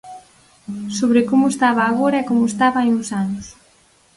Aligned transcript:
Sobre 0.97 1.21
como 1.29 1.45
estaba 1.53 1.83
agora 1.85 2.17
e 2.19 2.27
como 2.29 2.43
estaba 2.51 2.77
hai 2.81 2.89
uns 2.97 3.09
anos. 3.23 3.47